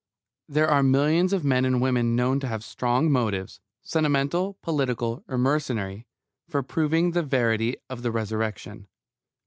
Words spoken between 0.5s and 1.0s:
are